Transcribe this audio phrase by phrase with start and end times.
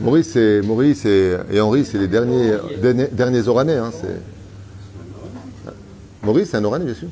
[0.00, 2.52] Maurice, et, Maurice et, et Henri, c'est les derniers,
[3.12, 3.76] derniers, Oranais.
[3.76, 3.90] Hein,
[6.22, 7.08] Maurice, c'est un Oranais, bien sûr.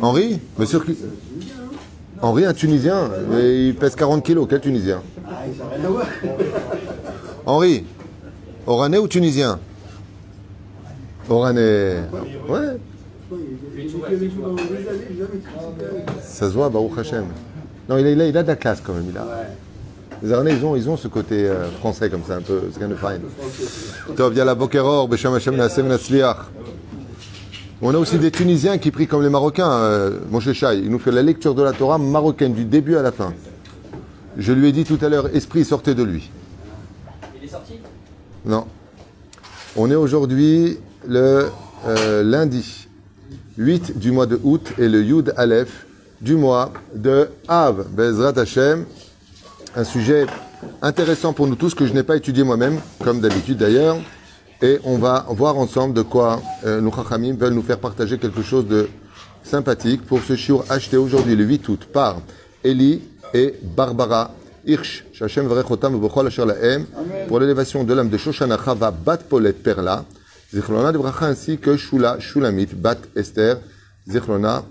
[0.00, 0.96] Henri Monsieur qui-
[2.20, 4.46] Henri, un Tunisien, mais il pèse 40 kilos.
[4.50, 5.02] Quel Tunisien?
[7.46, 7.84] Henri,
[8.66, 9.58] Oranais ou Tunisien?
[11.30, 11.96] Oranais.
[12.48, 12.78] Ouais,
[16.22, 17.24] ça se voit, Baruch Hashem.
[17.88, 19.06] Non, il a, il il a de la classe quand même.
[19.08, 19.26] Il a.
[20.22, 22.62] Les Oranais, ils ont, ils ont ce côté euh, français comme ça, un peu.
[22.72, 24.14] C'est kind of fine.
[24.16, 26.36] Tov, bokeror, Hashem Natsliach.
[27.80, 29.70] On a aussi des Tunisiens qui prient comme les Marocains.
[29.70, 33.02] Euh, Moshe Chai, il nous fait la lecture de la Torah marocaine du début à
[33.02, 33.32] la fin.
[34.36, 36.28] Je lui ai dit tout à l'heure, esprit, sortez de lui.
[37.40, 37.74] Il est sorti?
[38.44, 38.66] Non.
[39.76, 41.46] On est aujourd'hui le
[41.86, 42.88] euh, lundi
[43.58, 45.86] 8 du mois de août et le Yud Aleph
[46.20, 48.86] du mois de Av, Bezrat Hashem.
[49.78, 50.26] Un sujet
[50.82, 53.96] intéressant pour nous tous que je n'ai pas étudié moi-même, comme d'habitude d'ailleurs.
[54.60, 58.42] Et on va voir ensemble de quoi euh, nos Chachamim veulent nous faire partager quelque
[58.42, 58.88] chose de
[59.44, 62.20] sympathique pour ce shiur acheté aujourd'hui le 8 août par
[62.64, 64.32] Eli et Barbara
[64.66, 65.04] Hirsch,
[67.28, 70.04] pour l'élévation de l'âme de Shoshana Chava Bat Polet Perla,
[70.52, 73.58] Zichlona de Bracha ainsi que Shula Shulamit Bat Esther,
[74.10, 74.64] Zichlona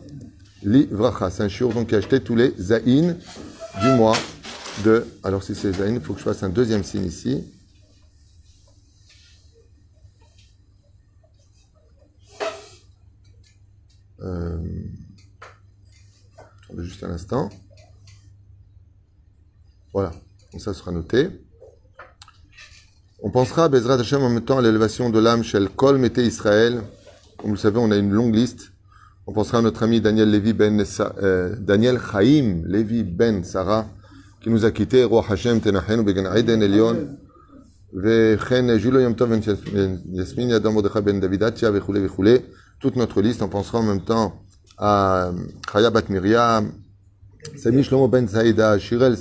[0.63, 1.29] Li Vracha.
[1.29, 3.15] C'est un shiur donc acheté tous les Zaïn
[3.81, 4.17] du mois
[4.83, 5.05] de.
[5.23, 7.43] Alors si c'est Zaïn, il faut que je fasse un deuxième signe ici.
[14.21, 14.57] Euh,
[16.77, 17.49] juste un instant.
[19.93, 20.11] Voilà,
[20.57, 21.29] ça sera noté.
[23.23, 26.23] On pensera à Bezrat Hashem en même temps à l'élévation de l'âme chez Kol Mété
[26.23, 26.83] Israël.
[27.37, 28.73] Comme vous le savez, on a une longue liste.
[29.25, 30.83] On pensera à notre ami Daniel Lévi Ben
[31.21, 33.87] euh, Daniel Chaim Lévi Ben Sarah
[34.42, 35.04] qui nous a quittés.
[35.04, 36.96] Roi Hashem Tenachenu Began Aiden Elion.
[37.94, 39.40] וכן ז'ילו יום טוב בן
[40.12, 42.36] יסמין ידו מרדכי בן דוידתיה וכולי וכולי.
[42.80, 44.42] Toute notre liste, on pensera en même temps
[44.76, 45.30] à
[45.70, 46.72] Chaya Bat Miriam,
[47.56, 49.16] Sami Shlomo Ben Saïda, Shirel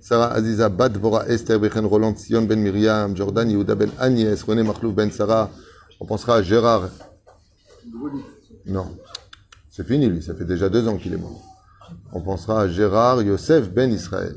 [0.00, 4.62] Sarah Aziza Bat Vora Esther Bechen Roland Sion Ben Miriam, Jordan Yehuda Ben Agnès, René
[4.62, 5.50] Makhlouf Ben Sarah.
[6.00, 6.88] On pensera à Gérard.
[8.64, 8.86] Non,
[9.70, 11.42] c'est fini lui, ça fait déjà deux ans qu'il est mort.
[12.12, 14.36] On pensera à Gérard Yosef Ben Israël.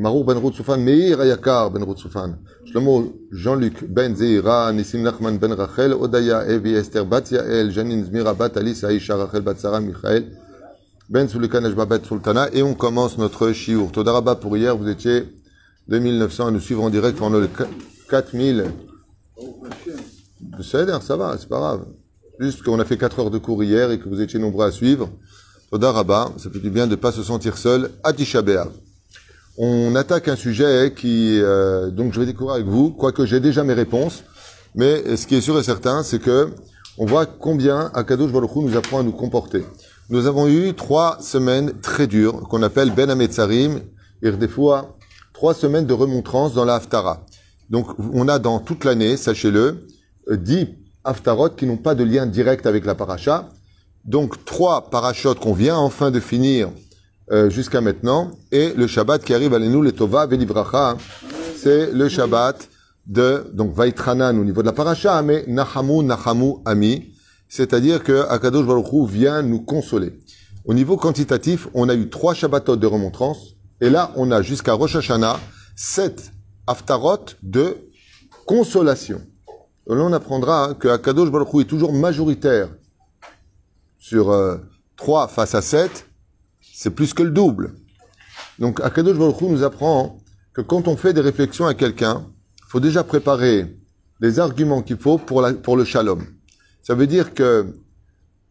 [0.00, 5.92] Marou ben Rotsufan, Meir Ayakar ben Rotsufan, Shlomo Jean-Luc ben Zeira, Nissim Nachman ben Rachel,
[5.92, 10.24] Odaya Evi Esther Bat Yael, Janine Zmira Bat Alice Aisha Rachel Bat Sarah Michael,
[11.10, 13.92] Ben Sulika Nejba Bet Sultana, et on commence notre Shiur.
[13.92, 15.24] Todaraba pour hier, vous étiez
[15.88, 17.50] 2900 à nous suivre en direct pendant le
[18.08, 18.72] 4000.
[20.62, 21.84] Ça va, c'est pas grave.
[22.38, 24.72] Juste qu'on a fait 4 heures de cours hier et que vous étiez nombreux à
[24.72, 25.10] suivre.
[25.70, 27.90] Todaraba, ça fait du bien de ne pas se sentir seul.
[29.62, 33.62] On attaque un sujet qui, euh, donc je vais découvrir avec vous, quoique j'ai déjà
[33.62, 34.24] mes réponses,
[34.74, 36.48] mais ce qui est sûr et certain, c'est que
[36.96, 39.62] on voit combien Akadosh Baruch Hu nous apprend à nous comporter.
[40.08, 43.82] Nous avons eu trois semaines très dures, qu'on appelle Ben Ametzarim,
[44.48, 44.96] fois
[45.34, 47.26] trois semaines de remontrance dans la Haftara.
[47.68, 49.86] Donc on a dans toute l'année, sachez-le,
[50.30, 50.68] dix
[51.04, 53.50] Haftarot qui n'ont pas de lien direct avec la paracha.
[54.06, 56.70] Donc trois parachutes qu'on vient enfin de finir
[57.30, 60.96] euh, jusqu'à maintenant, et le Shabbat qui arrive à nous, le Tova Velivracha,
[61.56, 62.68] c'est le Shabbat
[63.06, 67.12] de donc Vaitranan au niveau de la paracha, mais Nahamu Nahamu Ami,
[67.48, 70.18] c'est-à-dire que Akadosh Baruch vient nous consoler.
[70.64, 74.74] Au niveau quantitatif, on a eu trois Shabbatot de remontrance, et là on a jusqu'à
[74.74, 75.38] Rosh Hashanah
[75.76, 76.32] sept
[76.66, 77.76] Haftarot de
[78.46, 79.20] consolation.
[79.86, 82.68] Là on apprendra que Akadosh Baruch est toujours majoritaire
[84.00, 84.56] sur euh,
[84.96, 86.09] 3 face à 7,
[86.80, 87.74] c'est plus que le double.
[88.58, 90.16] Donc Akadosh Baruch Hu nous apprend
[90.54, 92.24] que quand on fait des réflexions à quelqu'un,
[92.56, 93.76] il faut déjà préparer
[94.22, 96.24] les arguments qu'il faut pour, le shalom.
[96.80, 97.66] Ça veut dire que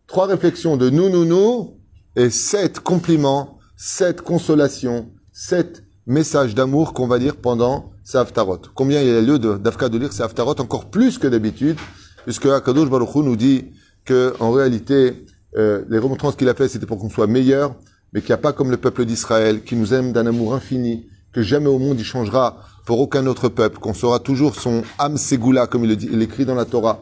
[0.06, 1.80] trois réflexions de nous, nous, nous,
[2.16, 8.62] et sept compliments, sept consolations, sept messages d'amour qu'on va dire pendant ces haftarot.
[8.76, 11.80] Combien il y a lieu d'Afka de lire ces haftarot encore plus que d'habitude,
[12.26, 13.72] puisque Akadosh Baruch Hu nous dit
[14.06, 15.26] que en réalité,
[15.58, 17.76] euh, les remontrances qu'il a fait, c'était pour qu'on soit meilleur,
[18.14, 21.08] mais qu'il n'y a pas comme le peuple d'Israël, qui nous aime d'un amour infini,
[21.34, 25.18] que jamais au monde il changera pour aucun autre peuple, qu'on sera toujours son âme
[25.18, 27.02] ségoula, comme il le dans la Torah.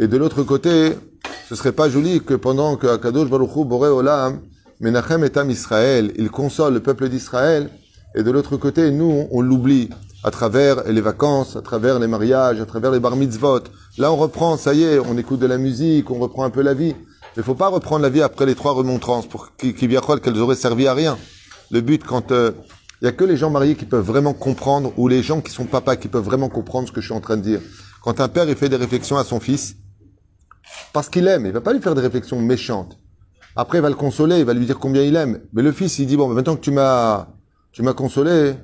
[0.00, 0.92] Et de l'autre côté,
[1.48, 4.40] ce serait pas joli que pendant que Akadosh Baruch Hu, Boré Olam,
[4.80, 7.70] Menachem et Am Israël, il console le peuple d'Israël,
[8.14, 9.88] et de l'autre côté, nous, on l'oublie
[10.24, 13.60] à travers les vacances, à travers les mariages, à travers les bar mitzvot.
[13.96, 16.62] Là, on reprend, ça y est, on écoute de la musique, on reprend un peu
[16.62, 16.94] la vie.
[17.38, 20.92] Mais faut pas reprendre la vie après les trois remontrances pour qu'elles auraient servi à
[20.92, 21.16] rien.
[21.70, 25.06] Le but, quand il y a que les gens mariés qui peuvent vraiment comprendre, ou
[25.06, 27.36] les gens qui sont papas qui peuvent vraiment comprendre ce que je suis en train
[27.36, 27.60] de dire.
[28.02, 29.76] Quand un père il fait des réflexions à son fils,
[30.92, 32.98] parce qu'il aime, il va pas lui faire des réflexions méchantes.
[33.54, 35.40] Après, il va le consoler, il va lui dire combien il aime.
[35.52, 37.28] Mais le fils, il dit bon, maintenant que tu m'as,
[37.70, 38.54] tu m'as consolé,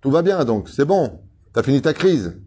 [0.00, 1.18] tout va bien, donc c'est bon,
[1.52, 2.40] t'as fini ta crise.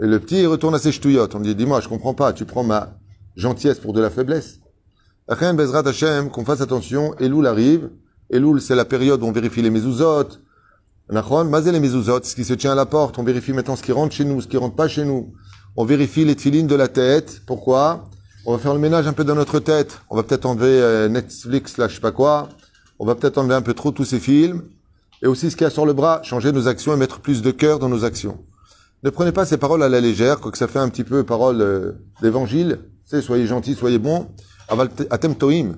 [0.00, 1.34] Et le petit, il retourne à ses ch'touillottes.
[1.34, 2.96] On dit, dis-moi, je comprends pas, tu prends ma
[3.34, 4.60] gentillesse pour de la faiblesse.
[5.28, 7.90] Rien, Bezrat Hashem, qu'on fasse attention, Elul arrive.
[8.30, 10.24] Elul, c'est la période où on vérifie les mezuzot.
[11.10, 13.18] Nachon, mazé les mezuzot, ce qui se tient à la porte.
[13.18, 15.34] On vérifie maintenant ce qui rentre chez nous, ce qui rentre pas chez nous.
[15.76, 17.42] On vérifie les tefilines de la tête.
[17.46, 18.08] Pourquoi?
[18.46, 20.00] On va faire le ménage un peu dans notre tête.
[20.08, 22.48] On va peut-être enlever euh, Netflix, là, je sais pas quoi.
[22.98, 24.62] On va peut-être enlever un peu trop tous ces films.
[25.22, 27.42] Et aussi ce qu'il y a sur le bras, changer nos actions et mettre plus
[27.42, 28.38] de cœur dans nos actions.
[29.02, 31.60] Ne prenez pas ces paroles à la légère, quoique ça fait un petit peu parole
[31.60, 31.92] euh,
[32.22, 32.78] d'évangile.
[33.04, 34.28] C'est soyez gentils, soyez bons.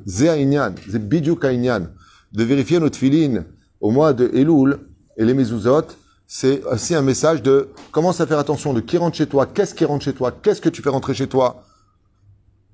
[0.06, 1.88] Ze bidjuk aïnyan.
[2.32, 3.44] De vérifier notre filine
[3.80, 4.78] au mois de Elul
[5.16, 5.86] et les mezuzot,
[6.26, 8.72] c'est aussi un message de commence à faire attention?
[8.72, 11.14] De qui rentre chez toi, qu'est-ce qui rentre chez toi, qu'est-ce que tu fais rentrer
[11.14, 11.64] chez toi?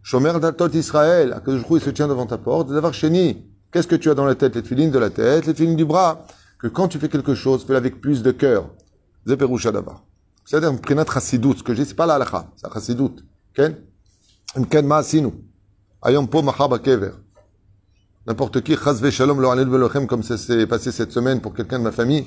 [0.02, 3.44] Shomer datot Israël, je il se tient devant ta porte, d'avoir chéni.
[3.72, 5.84] Qu'est-ce que tu as dans la tête, les filines de la tête, les filines du
[5.84, 6.26] bras
[6.58, 8.70] que quand tu fais quelque chose, fais-le avec plus de cœur.
[9.26, 10.04] Zeperusha d'abord.
[10.44, 11.54] C'est-à-dire, prenat chassidout.
[11.58, 13.16] Ce que dis, c'est pas la halakha, c'est chassidout.
[13.54, 13.76] Ken?
[14.70, 15.32] Ken ma'asinu.
[16.02, 17.12] Ayom po mahar kever.
[18.26, 21.84] N'importe qui, chazve shalom lo velochem, comme ça s'est passé cette semaine pour quelqu'un de
[21.84, 22.24] ma famille,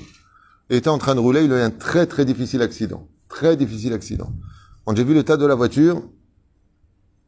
[0.70, 3.08] était en train de rouler, il a eu un très très difficile accident.
[3.28, 4.32] Très difficile accident.
[4.86, 6.02] Quand j'ai vu l'état de la voiture,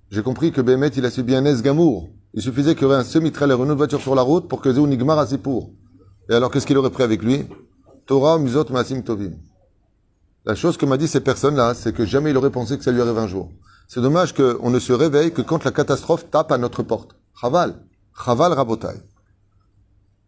[0.10, 2.10] j'ai compris que Bémet, il a subi un esgamour.
[2.34, 4.72] Il suffisait qu'il y aurait un semi-trailer, une autre voiture sur la route pour que
[4.74, 5.72] Zéou Nigmar pour.
[6.30, 7.46] Et alors, qu'est-ce qu'il aurait pris avec lui?
[8.06, 9.34] Torah, Muzot, Masim, Tovim.
[10.46, 12.92] La chose que m'a dit ces personnes-là, c'est que jamais il aurait pensé que ça
[12.92, 13.52] lui arrive un jour.
[13.94, 17.18] C'est dommage qu'on ne se réveille que quand la catastrophe tape à notre porte.
[17.42, 17.76] Chaval.
[18.26, 18.96] Chaval Rabotai.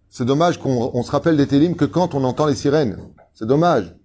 [0.10, 2.98] C'est dommage qu'on se rappelle des télims que quand on entend les sirènes.
[3.34, 3.96] C'est dommage.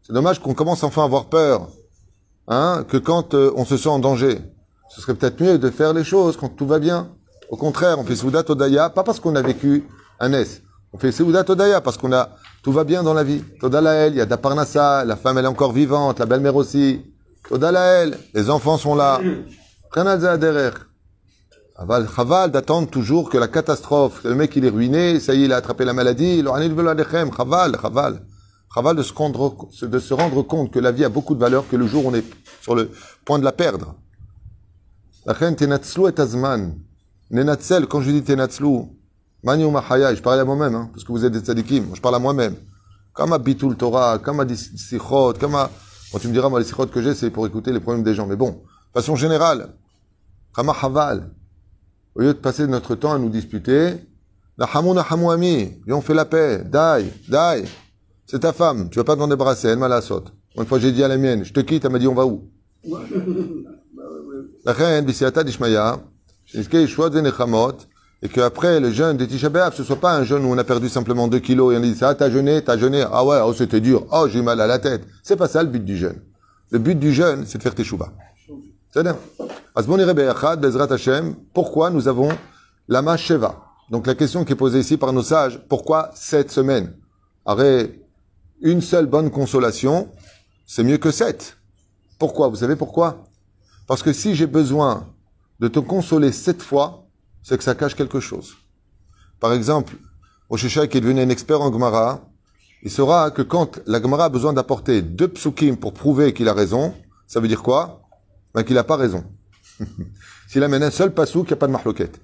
[0.00, 1.68] C'est dommage qu'on commence enfin à avoir peur.
[2.48, 4.40] Hein, que quand euh, on se sent en danger.
[4.88, 7.10] Ce serait peut-être mieux de faire les choses quand tout va bien.
[7.50, 9.86] Au contraire, on fait Soudat Odaya, pas parce qu'on a vécu
[10.20, 10.62] un S.
[10.94, 12.30] On fait Soudat Odaya parce qu'on a,
[12.62, 13.44] tout va bien dans la vie.
[13.60, 17.11] Toda il y a Daparnassa, la femme elle est encore vivante, la belle-mère aussi.
[17.48, 19.20] Toda les enfants sont là.
[19.94, 20.86] derrière.
[22.14, 25.52] Chaval, d'attendre toujours que la catastrophe, le mec il est ruiné, ça y est, il
[25.52, 28.22] a attrapé la maladie, chaval, chaval.
[28.74, 31.68] Chaval de se, rendre, de se rendre compte que la vie a beaucoup de valeur,
[31.68, 32.24] que le jour on est
[32.62, 32.90] sur le
[33.24, 33.96] point de la perdre.
[35.26, 36.74] Tenatzlu et azman.
[37.30, 38.82] Nenatzel, quand je dis tenatzlu,
[39.42, 42.14] mani mahaya, je parle à moi-même, hein, parce que vous êtes des tzadikim, je parle
[42.14, 42.56] à moi-même.
[43.14, 45.70] À bitul Torah, à sichot, à,
[46.12, 48.14] bon, tu me diras, moi, les sichot que j'ai, c'est pour écouter les problèmes des
[48.14, 48.26] gens.
[48.26, 49.74] Mais bon, de façon générale,
[50.56, 51.30] à haval,
[52.14, 53.94] au lieu de passer notre temps à nous disputer,
[54.58, 57.64] la hamouna hamouami, et on fait la paix, dai, dai.
[58.26, 60.32] C'est ta femme, tu vas pas t'en débarrasser, elle m'a la saute.
[60.56, 62.26] Une fois j'ai dit à la mienne, je te quitte, elle m'a dit on va
[62.26, 62.50] où?
[64.64, 66.00] La reine, bisiata dishmaya,
[68.22, 70.64] et qu'après le jeûne de Tisha B'Av, ce soit pas un jeûne où on a
[70.64, 73.52] perdu simplement 2 kilos et on dit ah, t'as jeûné, t'as jeûné, ah ouais, oh
[73.52, 75.02] c'était dur, oh j'ai mal à la tête.
[75.24, 76.20] C'est pas ça le but du jeûne.
[76.70, 78.12] Le but du jeûne, c'est de faire tes chouvas.
[78.92, 79.16] C'est bien.
[81.52, 82.28] Pourquoi nous avons
[82.88, 83.60] la Sheva
[83.90, 86.94] Donc la question qui est posée ici par nos sages, pourquoi cette semaine
[87.44, 87.98] Arrête,
[88.60, 90.08] une seule bonne consolation,
[90.64, 91.56] c'est mieux que sept.
[92.18, 92.48] Pourquoi?
[92.48, 93.24] Vous savez pourquoi?
[93.88, 95.08] Parce que si j'ai besoin
[95.58, 97.01] de te consoler sept fois,
[97.42, 98.54] c'est que ça cache quelque chose.
[99.40, 99.94] Par exemple,
[100.48, 102.20] Oshisha qui est devenu un expert en Gemara,
[102.82, 106.52] il saura que quand la Gemara a besoin d'apporter deux psukim pour prouver qu'il a
[106.52, 106.94] raison,
[107.26, 108.02] ça veut dire quoi?
[108.54, 109.24] Ben qu'il n'a pas raison.
[110.48, 112.20] S'il amène un seul pasouk, il n'y a pas de mahloket.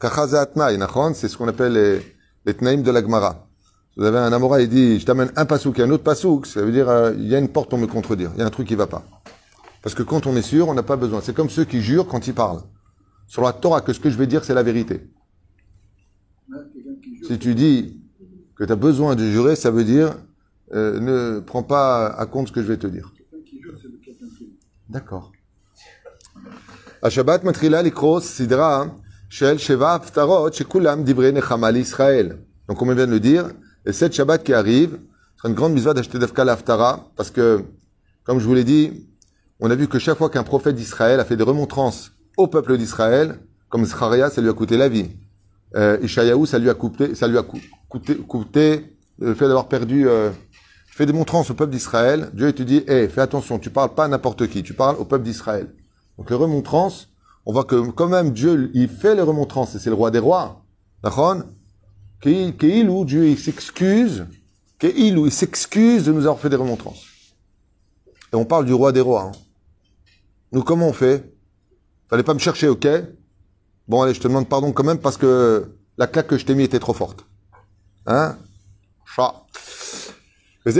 [0.00, 3.46] C'est ce qu'on appelle les, les tnaïm de la Gemara.
[3.96, 6.62] Vous avez un amora, il dit, je t'amène un pasouk et un autre pasouk, ça
[6.62, 8.30] veut dire, euh, il y a une porte pour me contredire.
[8.34, 9.02] Il y a un truc qui va pas.
[9.82, 11.20] Parce que quand on est sûr, on n'a pas besoin.
[11.22, 12.62] C'est comme ceux qui jurent quand ils parlent
[13.27, 15.09] Sur la Torah, que ce que je vais dire, c'est la vérité.
[17.27, 18.01] Si tu dis
[18.55, 20.15] que tu as besoin de jurer, ça veut dire,
[20.73, 23.11] euh, ne prends pas à compte ce que je vais te dire.
[24.89, 25.31] D'accord.
[27.03, 28.83] השבת מתחילה לקרוא סדרה
[29.29, 32.31] של שבע הפטרות שכולם דברי נחמה לישראל.
[32.69, 33.49] Donc, comme on vient de le dire,
[33.85, 34.99] et cette Shabbat qui arrive,
[35.41, 37.63] c'est une grande misva d'acheter d'Afka l'Aftara, parce que,
[38.23, 39.07] comme je vous l'ai dit,
[39.59, 42.76] on a vu que chaque fois qu'un prophète d'Israël a fait des remontrances au peuple
[42.76, 43.38] d'Israël,
[43.68, 45.08] comme Zachariah, ça lui a coûté la vie.
[45.74, 47.42] Euh, Ishayahu, ça lui a coûté, ça lui a
[47.88, 50.30] coûté, coûté le fait d'avoir perdu, euh,
[50.86, 52.30] fait des montrances au peuple d'Israël.
[52.34, 55.04] Dieu te dit, hé, fais attention, tu parles pas à n'importe qui, tu parles au
[55.04, 55.74] peuple d'Israël.
[56.18, 57.08] Donc les remontrances,
[57.44, 60.18] on voit que quand même Dieu, il fait les remontrances, et c'est le roi des
[60.18, 60.64] rois.
[61.02, 61.36] D'accord?
[62.20, 64.26] Qu'il où Dieu il s'excuse,
[64.78, 67.04] qu'il où il s'excuse de nous avoir fait des remontrances.
[68.32, 69.22] Et on parle du roi des rois.
[69.22, 69.32] Hein.
[70.52, 71.35] Nous, comment on fait?
[72.08, 72.86] Fallait pas me chercher, ok
[73.88, 76.54] Bon, allez, je te demande pardon quand même parce que la claque que je t'ai
[76.54, 77.24] mis était trop forte.
[78.06, 78.36] Hein?
[79.04, 79.32] Chat.
[80.64, 80.72] Elle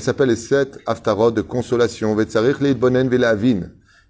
[0.00, 2.18] s'appelle les sept aftarot de consolation.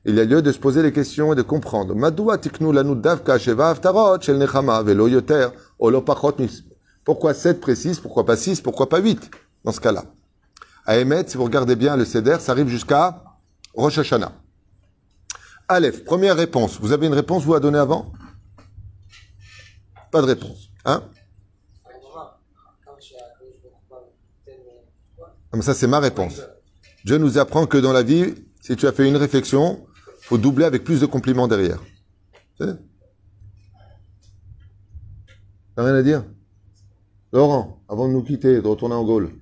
[0.09, 1.95] Il y a lieu de se poser les questions et de comprendre.
[7.05, 8.01] Pourquoi sept précises?
[8.01, 8.63] Pourquoi pas six?
[8.63, 9.31] Pourquoi pas huit?
[9.65, 10.05] Dans ce cas-là.
[10.87, 13.25] À émettre, si vous regardez bien le Seder, ça arrive jusqu'à
[13.75, 14.33] Rosh Hashanah.
[15.69, 16.79] Aleph, première réponse.
[16.81, 18.13] Vous avez une réponse, vous, à donner avant?
[20.13, 20.71] Pas de réponse.
[20.85, 21.03] Hein?
[25.51, 26.41] Comme ça, c'est ma réponse.
[27.05, 29.87] Dieu nous apprend que dans la vie, si tu as fait une réflexion,
[30.21, 31.83] faut doubler avec plus de compliments derrière.
[32.59, 32.77] T'as
[35.77, 36.25] rien à dire?
[37.33, 39.33] Laurent, avant de nous quitter, de retourner en Gaule.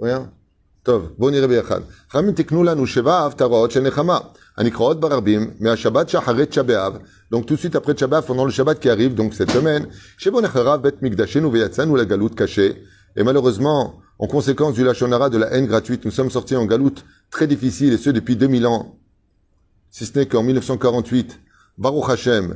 [0.00, 0.32] Rien?
[0.85, 1.81] טוב, בואו נראה ביחד.
[2.11, 4.17] חכמים תקנו לנו שבע הפטרות של נחמה,
[4.57, 6.97] הנקראות ברבים מהשבת שאחרי תשעה באב,
[7.33, 9.85] donc tout de suite après Shabbat, pendant le Shabbat qui arrive, donc cette semaine,
[10.17, 12.69] שבו נחרב בית מקדשנו ויצאנו לגלות קשה,
[13.17, 17.05] et malheureusement, en conséquence du Lachonara de la haine gratuite, nous sommes sortis en galoute
[17.29, 18.97] très difficile, et ce depuis 2000 ans,
[19.91, 21.39] si ce n'est qu'en 1948,
[21.77, 22.55] Baruch Hashem,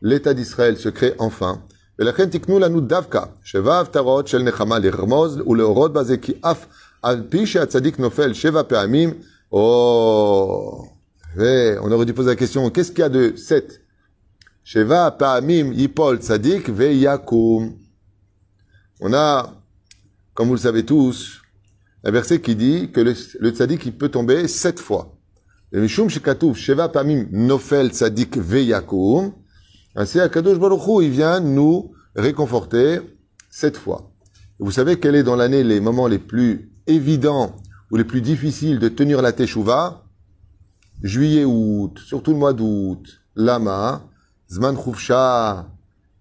[0.00, 1.58] l'État d'Israël se crée enfin,
[1.98, 6.89] ולכן תקנו לנו דווקא שבע הפטרות של נחמה לרמוז ולהורות בזה כי אף Al tzadik
[7.03, 9.13] nofel sheva pe'amim.
[9.51, 10.87] Oh,
[11.37, 13.81] on aurait dû poser la question, qu'est-ce qu'il y a de 7
[14.63, 17.73] Sheva pe'amim yipol tzadik ve'yakum.
[18.99, 19.53] On a,
[20.33, 21.41] comme vous le savez tous,
[22.03, 25.17] un verset qui dit que le, le tzadik il peut tomber sept fois.
[25.71, 29.33] Mishum shekatouf sheva pe'amim nofel tzadik ve'yakum.
[29.95, 33.01] Ainsi, Akadosh Baruch Hu, il vient nous réconforter
[33.49, 34.11] sept fois.
[34.59, 37.55] vous savez quel est dans l'année les moments les plus évident
[37.91, 40.03] ou les plus difficiles de tenir la Teshuvah,
[41.03, 44.01] juillet, août, surtout le mois d'août, lama,
[44.49, 45.67] zman khufsha,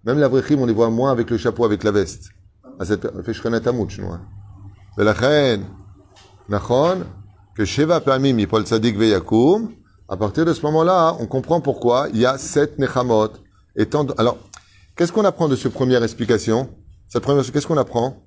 [0.04, 2.30] même la on les voit moins avec le chapeau, avec la veste.
[2.78, 3.06] À cette
[7.54, 9.72] que sheva pamim tzadik veyakum,
[10.08, 13.28] à partir de ce moment-là, on comprend pourquoi il y a sept nechamot.
[13.76, 14.38] Étant, alors,
[14.96, 16.68] qu'est-ce qu'on apprend de cette première explication?
[17.08, 18.22] Cette première, qu'est-ce qu'on apprend?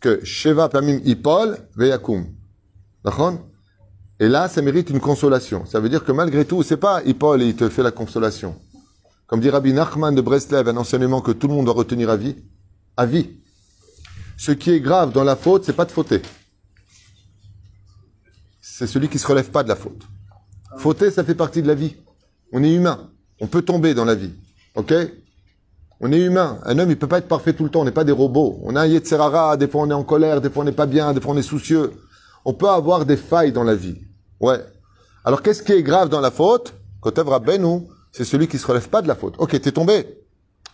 [0.00, 2.26] Que Sheva Pamim Ipol Veyakum.
[3.04, 3.34] D'accord?
[4.20, 5.64] Et là, ça mérite une consolation.
[5.66, 8.56] Ça veut dire que malgré tout, c'est pas Ipol et il te fait la consolation.
[9.26, 12.16] Comme dit Rabbi Nachman de Breslev, un enseignement que tout le monde doit retenir à
[12.16, 12.36] vie.
[12.96, 13.40] À vie.
[14.36, 16.22] Ce qui est grave dans la faute, c'est pas de fauter.
[18.60, 20.02] C'est celui qui se relève pas de la faute.
[20.78, 21.96] Fauter, ça fait partie de la vie.
[22.52, 23.10] On est humain.
[23.40, 24.32] On peut tomber dans la vie.
[24.74, 24.94] OK?
[26.00, 26.58] On est humain.
[26.64, 27.80] Un homme, il peut pas être parfait tout le temps.
[27.80, 28.60] On n'est pas des robots.
[28.62, 29.56] On a un Yetzerara.
[29.56, 30.40] Des fois, on est en colère.
[30.40, 31.12] Des fois, on n'est pas bien.
[31.12, 31.92] Des fois, on est soucieux.
[32.44, 33.98] On peut avoir des failles dans la vie.
[34.40, 34.64] Ouais.
[35.24, 36.74] Alors, qu'est-ce qui est grave dans la faute?
[37.00, 39.34] Kotev Benou, c'est celui qui se relève pas de la faute.
[39.38, 40.06] Ok, t'es tombé.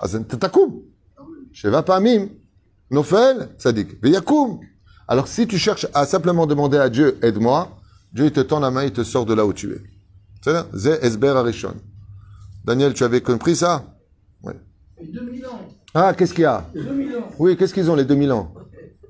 [0.01, 0.81] Tetakoum.
[1.53, 2.29] Sheva Pamim.
[2.91, 4.03] Nofel, Sadik.
[4.03, 4.61] Veyakoum.
[5.09, 7.77] Alors, si tu cherches à simplement demander à Dieu, aide-moi,
[8.13, 9.83] Dieu, il te tend la main, il te sort de là où tu es.
[10.43, 10.67] C'est là.
[10.75, 11.75] Ze Esber Arishon.
[12.65, 13.85] Daniel, tu avais compris ça?
[14.43, 14.55] Ouais.
[15.02, 15.62] 2000 ans.
[15.94, 17.30] Ah, qu'est-ce qu'il y a 2000 ans.
[17.40, 18.54] Oui, qu'est-ce qu'ils ont les 2000 ans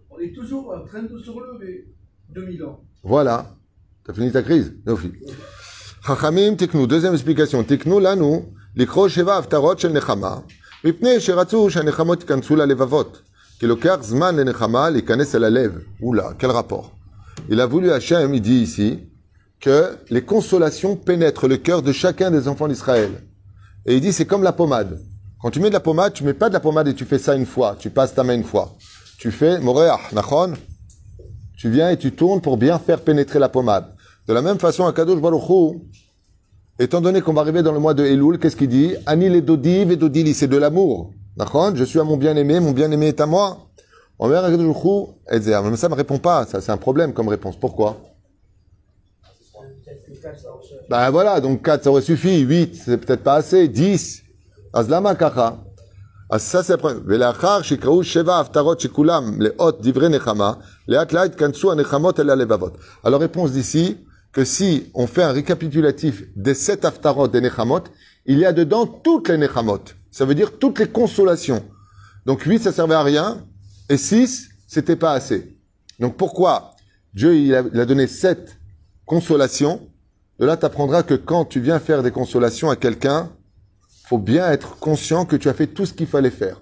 [0.09, 1.87] On est toujours en train de se relever.
[2.29, 2.79] 2000 ans.
[3.03, 3.55] Voilà.
[4.05, 5.11] T'as fini ta crise Nofi.
[6.05, 6.87] Chachamim tiknu.
[6.87, 7.63] Deuxième explication.
[7.63, 10.39] Tiknu lanu לקרוא שבע הפטרות של נחמה,
[10.83, 13.21] מפני שרצו שהנחמות ייכנסו ללבבות.
[13.59, 15.71] כי לוקח זמן לנחמה להיכנס אל הלב.
[16.01, 16.91] Oula, quel rapport
[17.49, 18.99] Il a voulu Hachem, il dit ici,
[19.59, 23.11] que les consolations pénètrent le cœur de chacun des enfants d'Israël.
[23.85, 25.01] Et il dit, c'est comme la pommade.
[25.44, 27.18] Quand tu mets de la pommade, tu mets pas de la pommade et tu fais
[27.18, 27.76] ça une fois.
[27.78, 28.72] Tu passes ta main une fois.
[29.18, 30.54] Tu fais moréach, nachon.
[31.58, 33.84] Tu viens et tu tournes pour bien faire pénétrer la pommade.
[34.26, 35.42] De la même façon, à Kadosh Baruch
[36.78, 38.94] étant donné qu'on va arriver dans le mois de Elul, qu'est-ce qu'il dit?
[39.04, 41.10] Ani le dodiv et dodili, c'est de l'amour.
[41.36, 43.68] Nachon, je suis à mon bien-aimé, mon bien-aimé est à moi.
[44.18, 47.56] On verra Mais ça me répond pas, ça c'est un problème comme réponse.
[47.60, 48.00] Pourquoi?
[50.88, 54.23] Ben voilà, donc 4 ça aurait suffi, 8 c'est peut-être pas assez, 10
[54.73, 55.49] אז למה ככה?
[56.29, 56.93] אז ça c'est après.
[57.05, 60.53] ולאחר שיקראו שבע הפטרות שכולם לאות דברי נחמה,
[60.87, 62.77] לאט לאט התכנסו הנחמות אל הלבבות.
[63.03, 63.97] Alors réponse d'ici,
[64.31, 67.83] que si on fait un récapitulatif des sept haftarot des nechamot,
[68.25, 69.81] il y a dedans toutes les nechamot.
[70.11, 71.63] Ça veut dire toutes les consolations.
[72.25, 73.43] Donc huit, ça servait à rien,
[73.89, 75.57] et six, c'était pas assez.
[75.99, 76.71] Donc pourquoi
[77.13, 78.57] Dieu il a, il a donné sept
[79.05, 79.81] consolations
[80.39, 83.31] De là, tu apprendras que quand tu viens faire des consolations à quelqu'un,
[84.04, 86.60] faut bien être conscient que tu as fait tout ce qu'il fallait faire.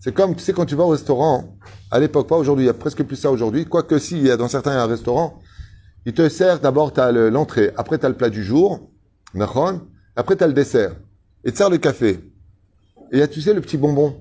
[0.00, 1.56] C'est comme, tu sais, quand tu vas au restaurant,
[1.90, 4.30] à l'époque, pas aujourd'hui, il y a presque plus ça aujourd'hui, quoique si, il y
[4.30, 5.40] a dans certains restaurants,
[6.06, 8.90] ils te servent d'abord, tu l'entrée, après tu as le plat du jour,
[10.16, 10.96] après tu as le dessert,
[11.44, 12.20] et tu sers le café.
[13.12, 14.16] Et il y a, tu sais, le petit bonbon.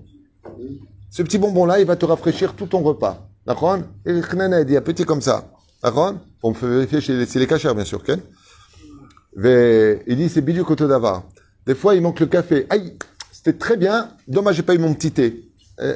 [1.09, 3.29] Ce petit bonbon-là, il va te rafraîchir tout ton repas.
[3.47, 5.50] D'accord Et il dit, un petit comme ça.
[5.81, 8.19] D'accord On peut vérifier chez les, les cachers, bien sûr, Ken.
[9.38, 10.88] Il dit, c'est bidu koto.
[11.65, 12.67] Des fois, il manque le café.
[12.69, 12.98] Aïe,
[13.31, 14.12] c'était très bien.
[14.27, 15.50] Dommage, j'ai pas eu mon petit thé.
[15.81, 15.93] Eh,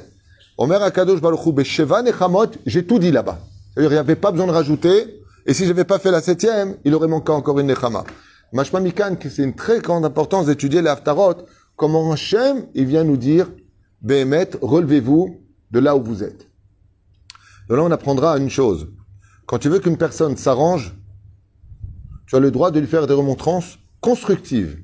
[0.58, 3.40] Omer Akadosh Baruch Hu, Besheva Nechamot, j'ai tout dit là-bas.
[3.74, 5.22] C'est-à-dire, il n'y avait pas besoin de rajouter.
[5.46, 8.04] Et si je n'avais pas fait la septième, il aurait manqué encore une Nechama.
[8.52, 11.46] Mashma Mikan, c'est une très grande importance d'étudier les Haftarot.
[11.76, 13.50] Comment Hachem, il vient nous dire,
[14.02, 15.40] Behemet, relevez-vous
[15.72, 16.48] de là où vous êtes.
[17.70, 18.90] De là, on apprendra une chose.
[19.46, 20.96] Quand tu veux qu'une personne s'arrange,
[22.28, 24.84] tu as le droit de lui faire des remontrances constructives.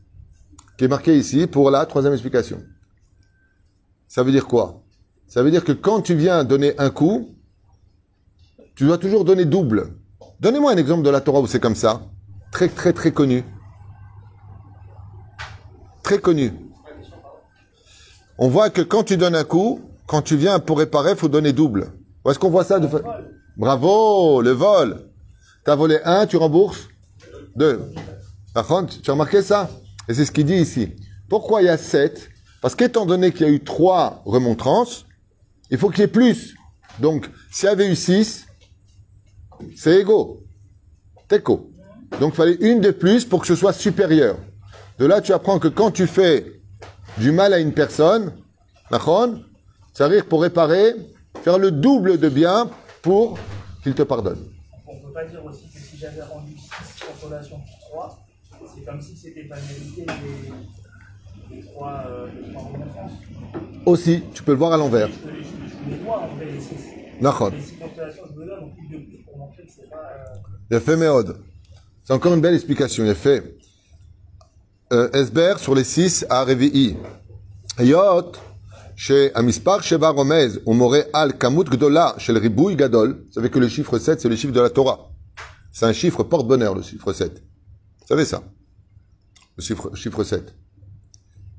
[0.81, 2.57] qui est marquée ici pour la troisième explication.
[4.07, 4.81] Ça veut dire quoi?
[5.27, 7.35] Ça veut dire que quand tu viens donner un coup,
[8.73, 9.93] tu dois toujours donner double.
[10.39, 12.01] Donnez-moi un exemple de la Torah où c'est comme ça.
[12.51, 13.43] Très très très connu.
[16.01, 16.51] Très connu.
[18.39, 21.53] On voit que quand tu donnes un coup, quand tu viens pour réparer, faut donner
[21.53, 21.91] double.
[22.25, 23.21] Où est-ce qu'on voit ça de fa-
[23.55, 24.99] Bravo, le vol.
[25.63, 26.87] T'as volé un, tu rembourses
[27.55, 27.79] deux.
[28.55, 29.69] Par contre, tu as remarqué ça?
[30.07, 30.95] Et c'est ce qu'il dit ici.
[31.29, 32.29] Pourquoi il y a sept?
[32.61, 35.05] Parce qu'étant donné qu'il y a eu trois remontrances,
[35.69, 36.55] il faut qu'il y ait plus.
[36.99, 38.45] Donc, s'il y avait eu six,
[39.75, 40.43] c'est égaux.
[41.27, 41.71] Teco.
[42.19, 44.37] Donc, il fallait une de plus pour que ce soit supérieur.
[44.99, 46.61] De là, tu apprends que quand tu fais
[47.17, 48.33] du mal à une personne,
[49.93, 50.93] ça dire pour réparer,
[51.43, 52.69] faire le double de bien
[53.01, 53.39] pour
[53.83, 54.45] qu'il te pardonne.
[54.85, 58.19] On peut pas dire aussi que si j'avais rendu 6 consolations pour 3,
[58.73, 60.05] c'est comme si c'était pas mérité
[61.49, 63.11] les, les 3 euh, les trois remontrances.
[63.85, 65.07] Aussi, tu peux le voir à l'envers.
[65.07, 67.21] Je je, je les vois en 6.
[67.21, 67.49] Nachon.
[67.49, 69.97] Les 6 consolations, je me donne en plus de plus pour montrer que c'est pas.
[69.97, 71.37] Euh, Il a fait Méod.
[72.03, 73.03] C'est encore une belle explication.
[73.03, 73.57] Il a fait
[74.93, 76.97] euh, Esber sur les 6 à Revi'i.
[77.79, 78.33] Yot,
[78.95, 83.23] chez Amispar Sheva Romez, on m'aurait al Kamut Gdola, chez le Ribouille Gadol.
[83.25, 85.09] Vous savez que le chiffre 7, c'est le chiffre de la Torah.
[85.71, 87.41] C'est un chiffre porte-bonheur, le chiffre 7
[88.11, 88.43] savez ça
[89.55, 90.53] Le chiffre, chiffre 7.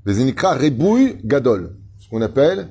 [0.05, 2.69] Vezinikra Rebouille Gadol, ce qu'on appelle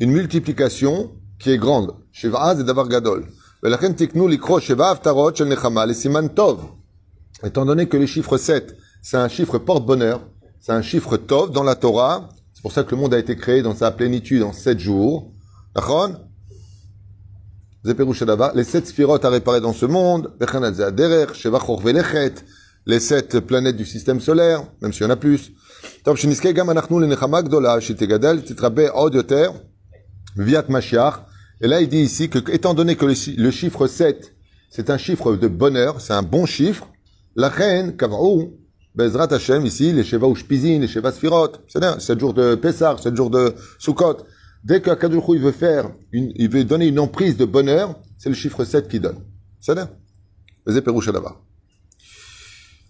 [0.00, 1.94] une multiplication qui est grande.
[2.10, 3.28] Sheva et Davar Gadol.
[7.44, 10.26] Étant donné que le chiffre 7, c'est un chiffre porte-bonheur,
[10.58, 13.36] c'est un chiffre Tov dans la Torah, c'est pour ça que le monde a été
[13.36, 15.32] créé dans sa plénitude en 7 jours.
[17.84, 20.32] Les sept sphirotes à réparer dans ce monde,
[22.87, 25.03] וכן על זה הדרך, שבע חור ולכת, les sept planètes du système solaire, même s'il
[25.03, 25.51] y en a plus.
[26.03, 29.51] טוב, שנזכה גם אנחנו לנחמה גדולה, שתגדל, תתרבה עוד יותר,
[30.37, 31.25] Viat Mashiach.
[31.61, 34.33] Et là, il dit ici que, étant donné que le, chi- le chiffre 7,
[34.69, 36.87] c'est un chiffre de bonheur, c'est un bon chiffre,
[37.37, 38.57] la reine, Kavrou,
[38.93, 42.97] Bezrat Hashem, ici, les Sheva Ushpizin, les Sheva Sfirot, c'est bien, 7 jours de Pessah,
[42.97, 44.17] 7 jours de Sukkot.
[44.65, 48.35] Dès qu'Akadosh il veut faire, une, il veut donner une emprise de bonheur, c'est le
[48.35, 49.19] chiffre 7 qui donne.
[49.61, 49.89] C'est bien.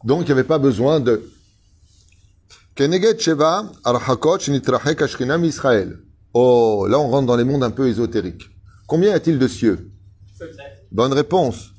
[0.04, 1.22] donc, il n'y avait pas besoin de.
[6.32, 8.44] Oh, là on rentre dans les mondes un peu ésotériques.
[8.86, 9.90] Combien y a-t-il de cieux?
[10.92, 11.72] Bonne réponse.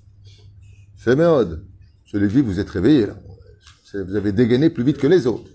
[0.98, 1.66] C'est Méode.
[2.06, 3.16] Je l'ai vu, vous êtes là.
[3.90, 5.50] C'est- Vous avez dégainé plus vite que les autres.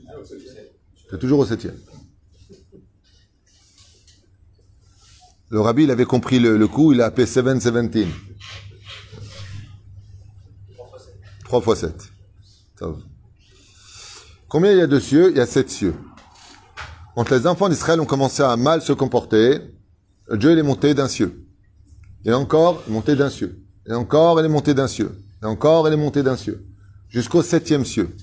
[1.11, 1.77] C'est toujours au septième.
[5.51, 8.09] Le rabbi, il avait compris le, le coup, il a appelé 717.
[11.45, 11.95] 3 fois 7.
[14.49, 15.31] Combien il y a de cieux?
[15.31, 15.95] Il y a 7 cieux.
[17.15, 19.59] Quand les enfants d'Israël ont commencé à mal se comporter,
[20.33, 21.47] Dieu il est monté d'un cieux.
[22.25, 23.63] Et encore, il est monté d'un cieux.
[23.89, 25.17] Et encore, il est monté d'un cieux.
[25.43, 26.67] Et encore, il est monté d'un cieux.
[27.09, 28.15] Jusqu'au septième cieux.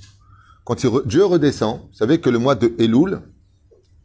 [0.66, 3.22] Quand il re- Dieu redescend, vous savez que le mois de Elul,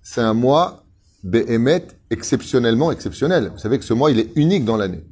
[0.03, 0.85] c'est un mois
[1.25, 3.51] Behemet exceptionnellement exceptionnel.
[3.53, 5.05] Vous savez que ce mois, il est unique dans l'année.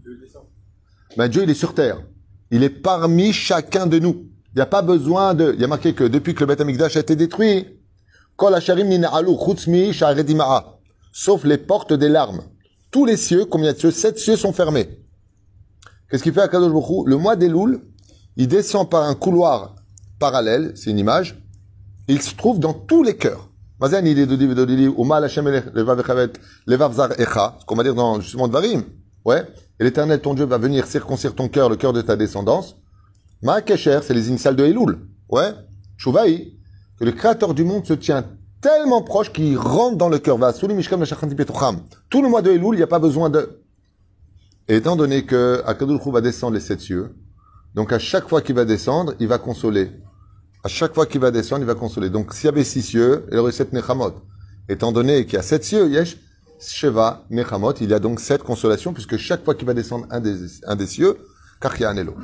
[1.17, 2.01] Ben, Dieu, il est sur terre.
[2.51, 4.27] Il est parmi chacun de nous.
[4.57, 5.53] Il n'y a pas besoin de...
[5.53, 7.67] Il y a marqué que depuis que le Beth Amikdash a été détruit,
[11.13, 12.41] sauf les portes des larmes.
[12.91, 13.91] Tous les cieux, combien de cieux?
[13.91, 15.05] Sept cieux sont fermés.
[16.11, 17.83] Qu'est-ce qu'il fait à Kadosh Baruch Le mois d'Elul,
[18.39, 19.77] il descend par un couloir
[20.19, 21.39] parallèle, c'est une image,
[22.09, 23.51] il se trouve dans tous les cœurs.
[23.79, 23.87] Ce
[27.67, 28.85] qu'on va dire dans justement Dvarim.
[29.27, 29.47] Ouais.
[29.79, 32.77] Et l'éternel, ton Dieu, va venir circoncire ton cœur, le cœur de ta descendance.
[33.43, 34.99] Ma Kesher, c'est les initiales de Elul.
[35.29, 35.53] Ouais.
[35.97, 36.55] Chouvaï,
[36.99, 38.25] que le créateur du monde se tient
[38.61, 40.39] tellement proche qu'il rentre dans le cœur.
[42.11, 43.63] Tout le mois de Elul, il n'y a pas besoin de...
[44.69, 45.63] Et étant donné que
[46.11, 47.15] va descendre les sept cieux,
[47.77, 49.91] donc à chaque fois qu'il va descendre, il va consoler.
[50.65, 52.11] À chaque fois qu'il va descendre, il va consoler.
[52.11, 54.15] Donc s'il y avait six cieux, il aurait sept nechamot.
[54.69, 56.17] Étant donné qu'il y a sept cieux, yesh
[56.59, 60.21] sheva nechamot, il y a donc sept consolations, puisque chaque fois qu'il va descendre un
[60.21, 61.19] des, cieux,
[61.61, 62.15] car il y a un élo.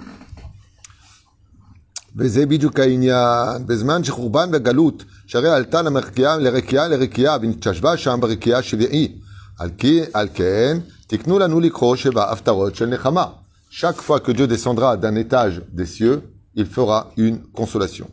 [2.18, 9.16] וזה בדיוק העניין, בזמן שחורבן וגלות, שהרי עלתה למרקיעה, לרקיעה לרקיעה, ונתיישבה שם ברקיעה שביעי.
[9.60, 13.26] על, כי, על כן, תקנו לנו לקרוא שבע הפטרות של נחמה.
[13.70, 16.22] Chaque fois que Dieu descendra d'un étage des cieux,
[16.56, 18.08] il fera une consolation.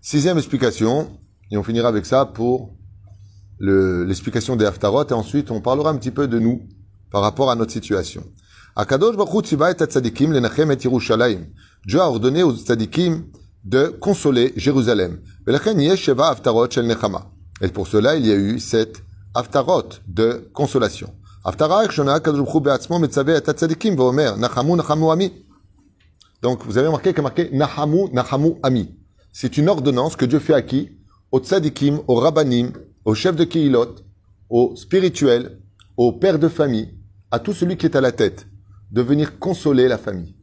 [0.00, 1.10] Sixième explication,
[1.50, 2.74] et on finira avec ça pour
[3.58, 6.62] le- l'explication des Haftarot, et ensuite on parlera un petit peu de nous
[7.10, 8.22] par rapport à notre situation.
[8.76, 11.42] Akadosh Baruch Hu tziva et tzadikim lenachem et Yerushalayim.
[11.85, 13.25] Dieu a ordonné aux tzadikim
[13.65, 15.19] de consoler Jérusalem.
[17.61, 21.13] Et pour cela, il y a eu sept haftarot de consolation.
[25.11, 25.33] Ami.
[26.41, 28.95] Donc, vous avez remarqué qu'il a marqué nachamu nachamu ami.
[29.33, 30.91] C'est une ordonnance que Dieu fait à qui
[31.33, 32.71] Aux tzadikim, aux rabbanim,
[33.03, 33.95] aux chefs de kihilot,
[34.49, 35.59] aux spirituels,
[35.97, 36.93] aux pères de famille,
[37.29, 38.47] à tout celui qui est à la tête,
[38.91, 40.35] de venir consoler la famille.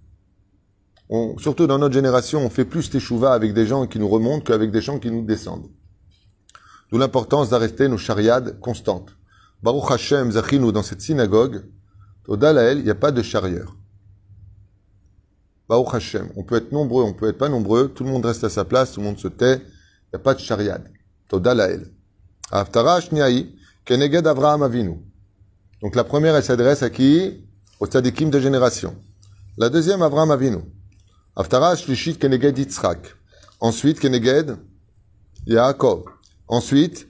[1.13, 4.45] On, surtout dans notre génération, on fait plus teshuva avec des gens qui nous remontent
[4.45, 5.69] qu'avec des gens qui nous descendent.
[6.91, 9.11] D'où l'importance d'arrêter nos chariades constantes.
[9.61, 11.65] Baruch Hashem Zachinu, dans cette synagogue,
[12.29, 13.77] au Dalael, il n'y a pas de charieur.
[15.69, 16.29] Baruch Hashem.
[16.37, 18.65] On peut être nombreux, on peut être pas nombreux, tout le monde reste à sa
[18.65, 20.93] place, tout le monde se tait, il n'y a pas de chariade.
[21.27, 21.93] Toda Lael.
[22.53, 23.53] Haftara Shniaï,
[23.85, 24.99] Keneged Avinu.
[25.83, 27.49] Donc la première, elle s'adresse à qui?
[27.81, 28.95] Aux tzadikim de génération.
[29.57, 30.59] La deuxième, Avraham Avinu.
[31.41, 32.99] Haftara Shlishit Keneged Yitzhak.
[33.63, 34.59] Ensuite, Keneged
[35.47, 36.05] Yaakov.
[36.47, 37.07] Ensuite,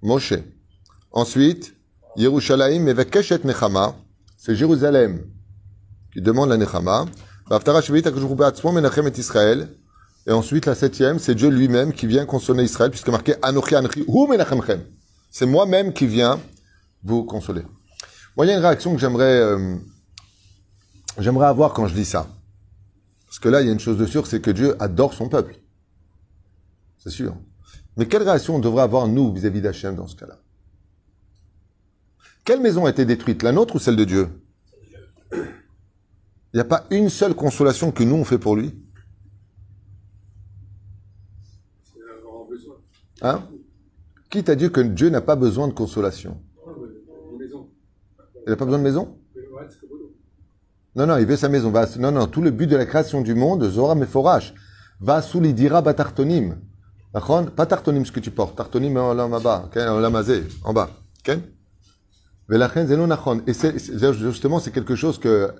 [0.00, 0.40] Moshe.
[1.10, 1.74] Ensuite,
[2.16, 3.96] Yerushalayim Mevekeshet Nechama.
[4.36, 5.24] C'est Jérusalem
[6.12, 7.06] qui demande la Nechama.
[7.50, 9.68] Et Israël.
[10.28, 14.04] Et ensuite, la septième, c'est Dieu lui-même qui vient consoler Israël, puisque marqué Anochi Anochi
[14.06, 14.82] Hu Menachemchem.
[15.28, 16.38] C'est moi-même qui viens
[17.02, 17.62] vous consoler.
[18.36, 19.76] Moi, il y a une réaction que j'aimerais, euh,
[21.18, 22.28] j'aimerais avoir quand je dis ça.
[23.36, 25.28] Parce que là, il y a une chose de sûre, c'est que Dieu adore son
[25.28, 25.60] peuple.
[26.96, 27.36] C'est sûr.
[27.98, 30.38] Mais quelle réaction on devrait avoir, nous, vis-à-vis d'Hachem dans ce cas-là?
[32.46, 34.30] Quelle maison a été détruite La nôtre ou celle de Dieu?
[35.32, 38.74] Il n'y a pas une seule consolation que nous, on fait pour lui?
[43.20, 43.46] Hein?
[44.30, 46.42] Qui t'a dit que Dieu n'a pas besoin de consolation.
[48.46, 50.14] Il n'a pas besoin de maison Ouais, c'est que boulot.
[50.96, 51.70] Non, non, il veut sa maison.
[51.98, 54.54] Non, non, tout le but de la création du monde, Zora Meforash,
[54.98, 56.56] va sous l'idira batartonim.
[57.12, 60.88] Pas tartonim ce que tu portes, tartonim en en olam hazé, en bas.
[62.48, 62.54] Et
[64.12, 65.50] justement, c'est quelque chose que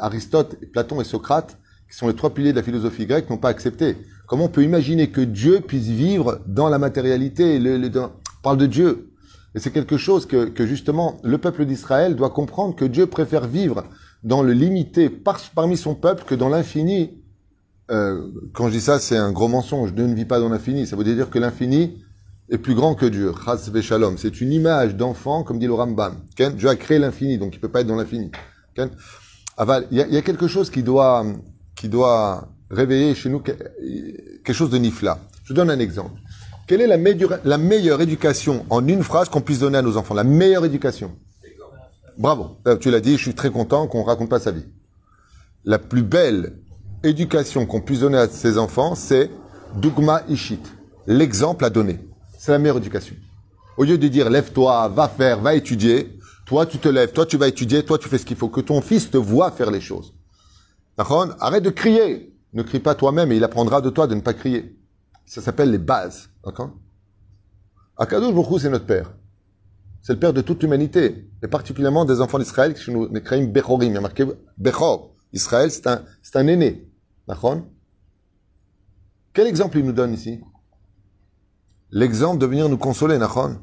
[0.00, 1.56] Aristote, Platon et Socrate,
[1.88, 3.96] qui sont les trois piliers de la philosophie grecque, n'ont pas accepté.
[4.26, 7.60] Comment on peut imaginer que Dieu puisse vivre dans la matérialité
[7.94, 8.10] on
[8.42, 9.12] parle de Dieu.
[9.54, 13.84] Et c'est quelque chose que justement le peuple d'Israël doit comprendre que Dieu préfère vivre
[14.22, 17.10] dans le limité par- parmi son peuple que dans l'infini.
[17.90, 18.22] Euh,
[18.54, 19.92] quand je dis ça, c'est un gros mensonge.
[19.92, 20.86] Dieu ne vit pas dans l'infini.
[20.86, 22.02] Ça veut dire que l'infini
[22.48, 23.32] est plus grand que Dieu.
[23.82, 24.16] Shalom.
[24.18, 26.16] C'est une image d'enfant, comme dit le Rambam.
[26.36, 28.30] Dieu a créé l'infini, donc il peut pas être dans l'infini.
[28.78, 28.88] Il
[29.90, 31.24] y, a- quelque chose qui doit,
[31.74, 35.18] qui doit réveiller chez nous que- quelque chose de nifla.
[35.44, 36.20] Je donne un exemple.
[36.66, 40.14] Quelle est la meilleure éducation en une phrase qu'on puisse donner à nos enfants?
[40.14, 41.10] La meilleure éducation.
[42.18, 42.58] Bravo.
[42.66, 44.66] Euh, Tu l'as dit, je suis très content qu'on raconte pas sa vie.
[45.64, 46.58] La plus belle
[47.02, 49.30] éducation qu'on puisse donner à ses enfants, c'est
[49.76, 50.62] Dugma Ishit.
[51.06, 51.98] L'exemple à donner.
[52.38, 53.16] C'est la meilleure éducation.
[53.76, 57.36] Au lieu de dire lève-toi, va faire, va étudier, toi tu te lèves, toi tu
[57.36, 58.48] vas étudier, toi tu fais ce qu'il faut.
[58.48, 60.14] Que ton fils te voit faire les choses.
[60.98, 62.28] Arrête de crier.
[62.52, 64.76] Ne crie pas toi-même et il apprendra de toi de ne pas crier.
[65.24, 66.28] Ça s'appelle les bases.
[66.44, 66.72] D'accord
[67.96, 69.12] Akadosh Baruch c'est notre père.
[70.02, 73.92] C'est le père de toute l'humanité, et particulièrement des enfants d'Israël qui sont Nekraim Bechorim.
[73.92, 74.26] Il y a marqué
[74.58, 75.14] Bechor.
[75.32, 76.90] Israël, c'est un, c'est un aîné.
[77.28, 77.60] D'accord?
[79.32, 80.40] Quel exemple il nous donne ici?
[81.90, 83.60] L'exemple de venir nous consoler, Nachon.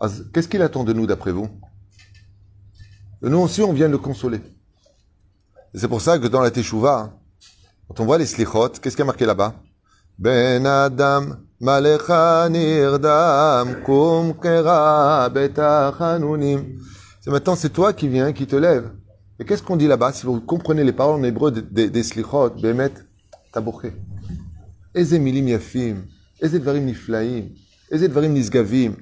[0.00, 1.48] Az- Qu'est-ce qu'il attend de nous, d'après vous?
[3.22, 4.40] Nous aussi, on vient le consoler.
[5.72, 7.18] Et c'est pour ça que dans la Teshuvah, hein,
[7.88, 9.54] quand on voit les slichot, qu'est-ce qui a marqué là-bas?
[10.16, 15.28] Ben Adam, Malecha Nirdam, Kum Kera.
[17.20, 18.92] C'est maintenant, c'est toi qui viens, qui te lève.
[19.40, 20.12] Et qu'est-ce qu'on dit là-bas?
[20.12, 22.92] Si vous comprenez les paroles en hébreu des, slichot, Bemet,
[23.52, 23.92] Taboché.
[24.94, 26.04] Eze milim yafim,
[26.40, 27.48] eze dvarim niflaim,
[27.90, 28.94] eze dvarim nisgavim.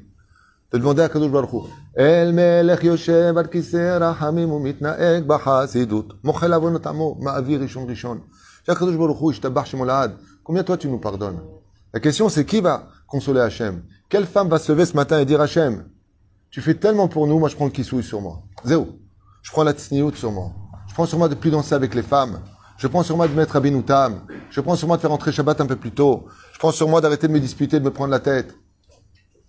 [0.73, 6.87] De demander à Kadosh Baruch El melech yoshev al kiseh rachamim umitnaeg b'chasidut, mochel avonot
[6.87, 8.23] amo, ma'avir rishon rishon.
[8.67, 10.13] Kadosh Baruch Hu, ishtabach shem olad.
[10.45, 11.41] Combien toi tu nous pardonnes
[11.93, 15.25] La question c'est qui va consoler Hachem Quelle femme va se lever ce matin et
[15.25, 15.85] dire Hachem,
[16.51, 18.43] tu fais tellement pour nous, moi je prends le kissouille sur moi.
[18.65, 18.89] Zéro.
[19.43, 20.53] Je prends la tsniout sur moi.
[20.89, 22.41] Je prends sur moi de plus danser avec les femmes.
[22.77, 24.23] Je prends sur moi de mettre Abinoutam.
[24.51, 26.27] Je prends sur moi de faire entrer Shabbat un peu plus tôt.
[26.53, 28.57] Je prends sur moi d'arrêter de me disputer, de me prendre la tête.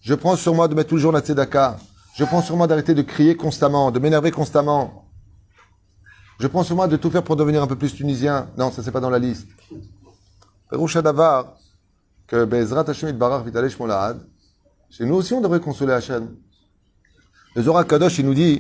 [0.02, 1.78] Je prends sur moi de mettre toujours la tzedaka.
[2.16, 5.10] Je prends sur moi d'arrêter de crier constamment, de m'énerver constamment.
[6.40, 8.50] Je prends sur moi de tout faire pour devenir un peu plus tunisien.
[8.58, 9.48] Non, ça c'est pas dans la liste.
[10.74, 11.04] Peroucha
[12.26, 13.16] que Bezrat Hashem
[13.70, 14.22] Shmolahad,
[14.90, 16.36] chez nous aussi on devrait consoler Hachem.
[17.56, 18.60] Le Zohar Kadosh, il nous dit,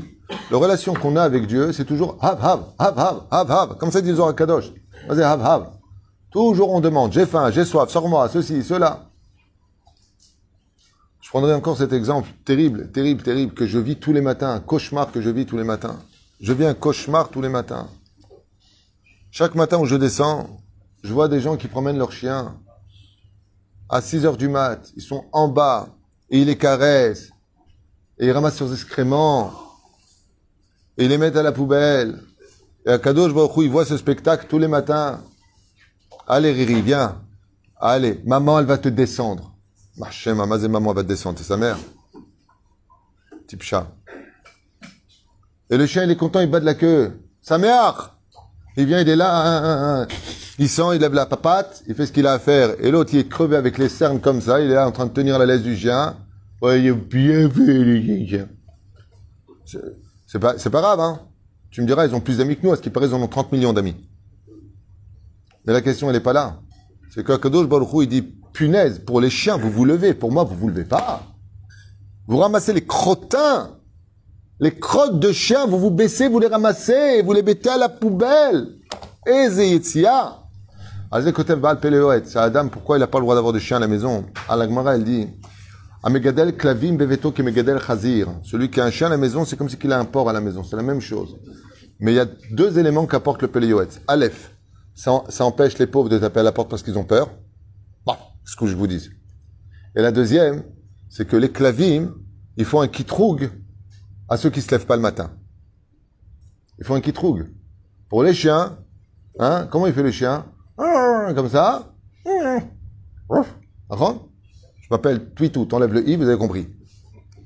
[0.51, 3.77] la relation qu'on a avec Dieu, c'est toujours hav, hav, hav, hav, hav, hav.
[3.79, 4.71] Comme ça dit le Zohar Kadosh.
[5.07, 5.71] Vas-y, hav, hav?
[6.29, 9.09] Toujours on demande, j'ai faim, j'ai soif, sors-moi, ceci, cela.
[11.19, 14.59] Je prendrai encore cet exemple terrible, terrible, terrible, que je vis tous les matins, un
[14.59, 15.97] cauchemar que je vis tous les matins.
[16.39, 17.87] Je vis un cauchemar tous les matins.
[19.31, 20.59] Chaque matin où je descends,
[21.03, 22.57] je vois des gens qui promènent leurs chiens
[23.89, 24.91] à 6 heures du mat.
[24.95, 25.89] Ils sont en bas
[26.29, 27.29] et ils les caressent
[28.17, 29.53] et ils ramassent leurs excréments
[30.97, 32.19] et ils les mettent à la poubelle.
[32.85, 35.21] Et à Kadosh Baruch Hu, il voit ce spectacle tous les matins.
[36.27, 37.21] Allez Riri, viens.
[37.77, 39.53] Allez, maman, elle va te descendre.
[39.97, 41.77] Marchez, maman, maman va te descendre, c'est sa mère.
[43.47, 43.87] Type chat.
[45.69, 47.19] Et le chien, il est content, il bat de la queue.
[47.41, 48.12] Sa mère
[48.75, 50.07] Il vient, il est là, hein, hein, hein.
[50.57, 52.75] il sent, il lève la papate, il fait ce qu'il a à faire.
[52.79, 55.05] Et l'autre, il est crevé avec les cernes comme ça, il est là en train
[55.05, 56.17] de tenir la laisse du chien.
[56.61, 58.47] Ouais, il est bien fait, le chien.
[59.65, 61.19] C'est- pas, pas grave, hein.
[61.69, 63.21] Tu me diras, ils ont plus d'amis que nous, à ce qui paraît, ils en
[63.21, 63.95] ont 30 millions d'amis.
[65.65, 66.59] Mais la question, elle n'est pas là.
[67.13, 67.67] C'est que Kadosh
[68.01, 68.21] il dit,
[68.53, 70.13] punaise, pour les chiens, vous vous levez.
[70.13, 71.23] Pour moi, vous vous levez pas.
[72.27, 73.77] Vous ramassez les crottins.
[74.63, 77.77] Les crottes de chiens, vous vous baissez, vous les ramassez, et vous les mettez à
[77.77, 78.77] la poubelle.
[81.81, 82.21] Peleoet.
[82.23, 84.23] C'est Adam, pourquoi il n'a pas le droit d'avoir des chiens à la maison?
[84.47, 85.27] À la Gemara, elle dit,
[86.01, 88.29] Amegadel Klavim Beveto Kemegadel Chazir.
[88.41, 90.29] Celui qui a un chien à la maison, c'est comme si qu'il a un porc
[90.29, 90.63] à la maison.
[90.63, 91.35] C'est la même chose.
[91.99, 93.89] Mais il y a deux éléments qu'apporte le Peleoet.
[94.07, 94.55] Aleph.
[94.95, 97.29] Ça, empêche les pauvres de taper à la porte parce qu'ils ont peur.
[98.05, 99.09] Bon, ce que je vous dis.
[99.97, 100.63] Et la deuxième,
[101.09, 102.13] c'est que les clavim,
[102.55, 103.49] ils font un kitroug
[104.33, 105.31] à ceux qui se lèvent pas le matin.
[106.79, 107.51] Ils font un kitroug.
[108.09, 108.79] Pour les chiens,
[109.37, 111.93] hein, comment il fait le chien Comme ça.
[113.89, 114.27] D'accord
[114.81, 116.67] Je m'appelle Twitou, t'enlèves le i, vous avez compris.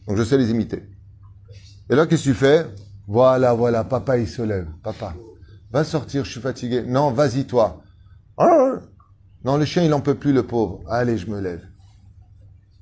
[0.08, 0.84] Donc je sais les imiter.
[1.90, 2.66] Et là, qu'est-ce que tu fais?
[3.06, 4.68] Voilà, voilà, papa il se lève.
[4.82, 5.14] Papa,
[5.72, 6.84] va sortir, je suis fatigué.
[6.84, 7.82] Non, vas-y toi.
[9.44, 10.84] Non, le chien il en peut plus, le pauvre.
[10.90, 11.66] Allez, je me lève.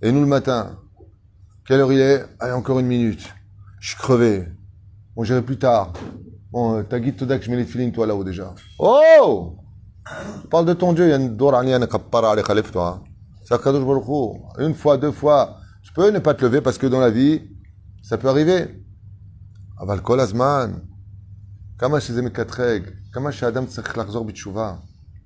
[0.03, 0.77] Et nous le matin,
[1.67, 2.23] quelle heure il est?
[2.39, 3.33] Allez, encore une minute
[3.84, 4.48] Je suis crevé.
[5.14, 5.92] Bon, j'irai plus tard.
[6.50, 8.54] Bon, euh, t'as guide Todak, je mets les filines, toi, là-haut, déjà.
[8.78, 9.56] Oh
[10.50, 13.02] Parle de ton Dieu, il y a une dor aliyah, une kappara, allez, khalif, toi.
[13.44, 14.64] C'est Akadosh Baruch Hu.
[14.64, 15.56] Une fois, deux fois.
[15.82, 17.42] Tu peux ne pas te lever parce que dans la vie,
[18.02, 18.68] ça peut arriver.
[19.80, 20.72] אבל כל הזמן,
[21.78, 24.76] כמה שזה מקטרג, כמה שאדם צריך לחזור בתשובה.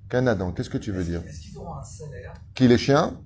[0.09, 3.17] כן, אדם, qu'est-ce que tu veux dire Est-ce qu'ils auront un salaire, Qui, les chiens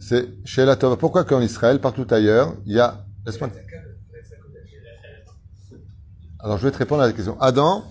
[0.00, 0.96] C'est chez la Tova.
[0.96, 3.04] Pourquoi qu'en Israël, partout ailleurs, il y a...
[6.40, 7.40] Alors, je vais te répondre à la question.
[7.40, 7.84] Adam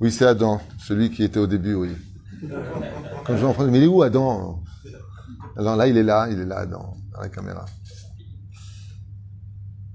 [0.00, 1.90] Oui, c'est Adam, celui qui était au début, oui.
[3.26, 4.62] Quand je en mais il est où Adam
[5.56, 7.66] Alors là, il est là, il est là, Adam, dans la caméra.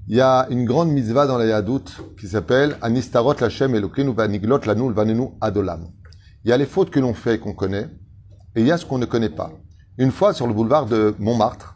[0.07, 1.83] Il y a une grande mitzvah dans la Yadout
[2.17, 5.89] qui s'appelle Anistarot Lachem Elokeinu Vaniglot Lanu Vanenu Adolam.
[6.45, 7.89] Il y a les fautes que l'on fait et qu'on connaît,
[8.55, 9.51] et il y a ce qu'on ne connaît pas.
[9.97, 11.75] Une fois sur le boulevard de Montmartre,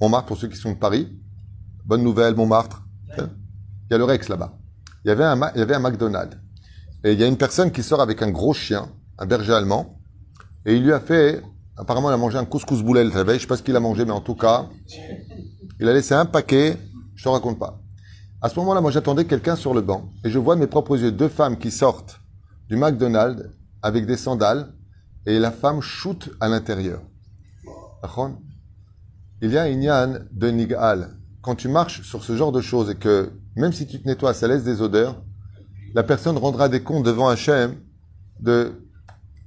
[0.00, 1.08] Montmartre pour ceux qui sont de Paris,
[1.84, 2.82] bonne nouvelle, Montmartre,
[3.18, 3.28] hein,
[3.88, 4.58] il y a le Rex là-bas.
[5.04, 6.36] Il y avait un, il y avait un McDonald's.
[7.04, 10.00] Et il y a une personne qui sort avec un gros chien, un berger allemand,
[10.64, 11.42] et il lui a fait,
[11.76, 13.80] apparemment il a mangé un couscous boulet la veille, je sais pas ce qu'il a
[13.80, 14.66] mangé, mais en tout cas,
[15.78, 16.76] il a laissé un paquet,
[17.14, 17.80] je te raconte pas.
[18.42, 20.98] À ce moment-là, moi j'attendais quelqu'un sur le banc, et je vois de mes propres
[20.98, 22.20] yeux deux femmes qui sortent
[22.68, 23.44] du McDonald's
[23.82, 24.72] avec des sandales,
[25.26, 27.02] et la femme shoot à l'intérieur.
[29.42, 31.16] Il y a une yann de Nigal.
[31.42, 34.34] Quand tu marches sur ce genre de choses et que, même si tu te nettoies,
[34.34, 35.22] ça laisse des odeurs,
[35.94, 37.76] la personne rendra des comptes devant Hachem
[38.40, 38.72] de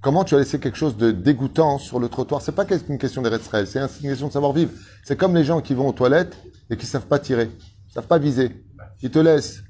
[0.02, 2.42] comment tu as laissé quelque chose de dégoûtant sur le trottoir.
[2.42, 4.72] C'est pas une question d'Eretz Israël, c'est une question de savoir-vivre.
[5.04, 6.38] C'est comme les gens qui vont aux toilettes
[6.70, 7.50] et qui savent pas tirer,
[7.94, 8.66] savent pas viser.
[9.02, 9.62] Ils te laissent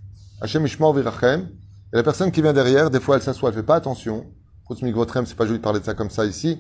[0.41, 1.50] Hachem Ishmael Virachem,
[1.91, 4.26] et la personne qui vient derrière, des fois elle s'assoit, elle fait pas attention.
[4.75, 6.60] C'est pas joli de parler de ça comme ça ici.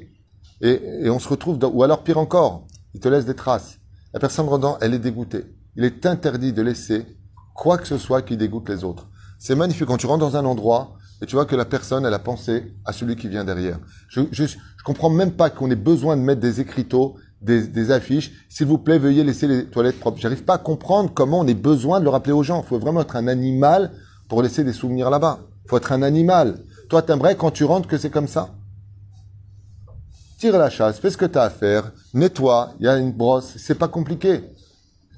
[0.61, 3.77] Et, et on se retrouve ou alors pire encore, il te laisse des traces.
[4.13, 5.45] La personne rendant, elle est dégoûtée.
[5.75, 7.05] Il est interdit de laisser
[7.53, 9.07] quoi que ce soit qui dégoûte les autres.
[9.37, 12.13] C'est magnifique quand tu rentres dans un endroit et tu vois que la personne, elle
[12.13, 13.79] a pensé à celui qui vient derrière.
[14.07, 17.91] Je, je, je comprends même pas qu'on ait besoin de mettre des écriteaux, des, des
[17.91, 18.31] affiches.
[18.49, 20.19] S'il vous plaît, veuillez laisser les toilettes propres.
[20.19, 22.63] J'arrive pas à comprendre comment on ait besoin de le rappeler aux gens.
[22.63, 23.91] Il faut vraiment être un animal
[24.27, 25.41] pour laisser des souvenirs là-bas.
[25.65, 26.63] Il faut être un animal.
[26.89, 28.49] Toi, t'aimerais quand tu rentres que c'est comme ça?
[30.39, 33.11] Tire la chasse, fais ce que tu as à faire, nettoie, il y a une
[33.11, 34.41] brosse, c'est pas compliqué.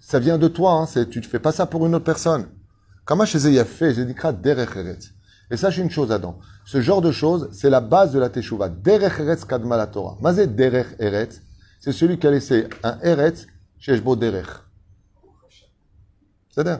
[0.01, 2.47] Ça vient de toi, hein, c'est, tu ne fais pas ça pour une autre personne.
[3.05, 4.15] Comment ai fait, j'ai dit.
[5.49, 6.39] Et sache une chose, Adam.
[6.65, 8.67] Ce genre de choses, c'est la base de la teshuva.
[8.67, 10.17] Derech kadma la Torah.
[10.21, 11.41] Mazé derech eretz,
[11.79, 14.47] c'est celui qui a laissé un eretz chez Eshbo derech.
[16.49, 16.79] C'est-à-dire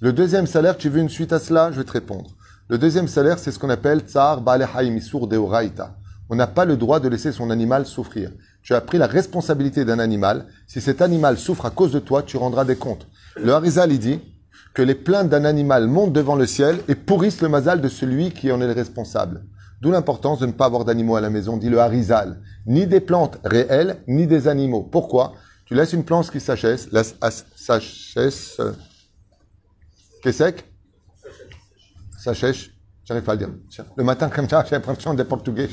[0.00, 1.72] Le deuxième salaire, tu veux une suite à cela?
[1.72, 2.30] Je vais te répondre.
[2.68, 5.96] Le deuxième salaire, c'est ce qu'on appelle tsar balehaim isur deoraita.
[6.28, 8.30] On n'a pas le droit de laisser son animal souffrir.
[8.62, 10.48] Tu as pris la responsabilité d'un animal.
[10.66, 13.06] Si cet animal souffre à cause de toi, tu rendras des comptes.
[13.36, 14.20] Le Harizal, il dit
[14.74, 18.32] que les plaintes d'un animal montent devant le ciel et pourrissent le mazal de celui
[18.32, 19.46] qui en est le responsable.
[19.80, 22.42] D'où l'importance de ne pas avoir d'animaux à la maison, dit le Harizal.
[22.66, 24.82] Ni des plantes réelles, ni des animaux.
[24.82, 25.32] Pourquoi?
[25.64, 27.02] Tu laisses une plante qui s'achèsse, la
[30.22, 30.64] qui est sec,
[32.18, 32.72] s'achèche,
[33.04, 33.54] j'arrive pas à le dire.
[33.96, 35.68] Le matin comme ça, j'ai l'impression des portugais.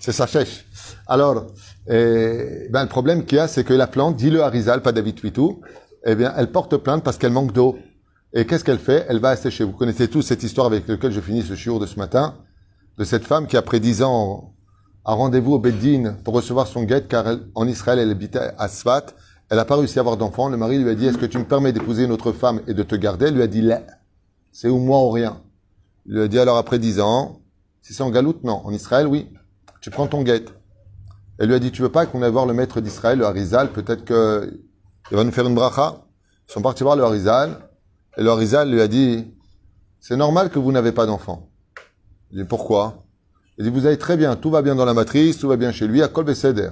[0.00, 0.66] C'est s'achèche.
[1.06, 1.46] Alors,
[1.88, 4.92] eh, ben, le problème qu'il y a, c'est que la plante, dit le Harizal, pas
[4.92, 5.60] David Twitou,
[6.04, 7.78] eh bien, elle porte plainte parce qu'elle manque d'eau.
[8.32, 9.06] Et qu'est-ce qu'elle fait?
[9.08, 9.64] Elle va assécher.
[9.64, 12.34] Vous connaissez tous cette histoire avec laquelle je finis ce shiur de ce matin,
[12.98, 14.54] de cette femme qui, après dix ans,
[15.04, 18.68] a rendez-vous au Beddin pour recevoir son guet, car elle- en Israël, elle habitait à
[18.68, 19.06] Sfat.
[19.50, 20.48] Elle n'a pas réussi à avoir d'enfant.
[20.48, 22.74] Le mari lui a dit, est-ce que tu me permets d'épouser une autre femme et
[22.74, 23.26] de te garder?
[23.26, 23.82] Elle lui a dit, là,
[24.52, 25.40] c'est ou moi ou rien.
[26.06, 27.40] Il lui a dit, alors après dix ans,
[27.82, 28.62] si c'est en galoute, non.
[28.64, 29.28] En Israël, oui.
[29.80, 30.44] Tu prends ton guet.
[31.38, 33.72] Elle lui a dit, tu veux pas qu'on aille voir le maître d'Israël, le Harizal,
[33.72, 34.60] peut-être que
[35.10, 36.04] il va nous faire une bracha.
[36.48, 37.68] Ils sont partis voir le Harizal,
[38.16, 39.26] et le Harizal lui a dit,
[40.00, 41.50] c'est normal que vous n'avez pas d'enfant.
[42.30, 43.04] Il dit, pourquoi?
[43.58, 45.72] Il dit, vous allez très bien, tout va bien dans la matrice, tout va bien
[45.72, 46.70] chez lui, à Kol Beseder.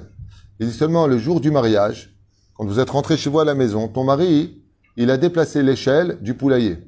[0.61, 2.12] Il dit seulement, le jour du mariage,
[2.55, 4.62] quand vous êtes rentré chez vous à la maison, ton mari,
[4.97, 6.79] il a déplacé l'échelle du poulailler.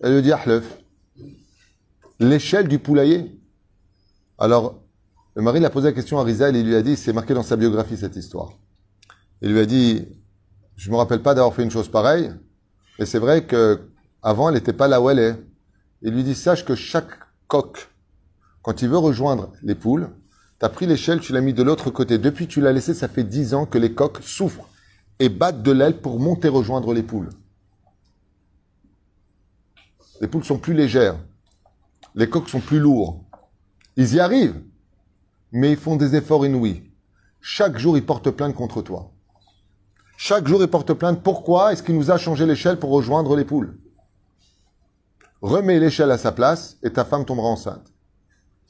[0.00, 0.78] Elle lui dit, Ahlef,
[2.20, 3.40] l'échelle du poulailler.
[4.38, 4.80] Alors,
[5.34, 7.34] le mari l'a posé la question à Rizal et il lui a dit, c'est marqué
[7.34, 8.52] dans sa biographie cette histoire.
[9.42, 10.06] Il lui a dit,
[10.76, 12.32] je me rappelle pas d'avoir fait une chose pareille,
[12.98, 13.88] mais c'est vrai que
[14.22, 15.36] avant elle n'était pas là où elle est.
[16.02, 17.10] Il lui dit, sache que chaque
[17.48, 17.88] coq,
[18.62, 20.10] quand il veut rejoindre les poules,
[20.60, 22.18] tu pris l'échelle, tu l'as mis de l'autre côté.
[22.18, 24.68] Depuis tu l'as laissé, ça fait dix ans que les coqs souffrent
[25.18, 27.30] et battent de l'aile pour monter rejoindre les poules.
[30.20, 31.16] Les poules sont plus légères.
[32.14, 33.24] Les coqs sont plus lourds.
[33.96, 34.62] Ils y arrivent,
[35.52, 36.82] mais ils font des efforts inouïs.
[37.40, 39.12] Chaque jour, ils portent plainte contre toi.
[40.16, 41.22] Chaque jour, ils portent plainte.
[41.22, 43.78] Pourquoi est-ce qu'il nous a changé l'échelle pour rejoindre les poules?
[45.40, 47.92] Remets l'échelle à sa place et ta femme tombera enceinte.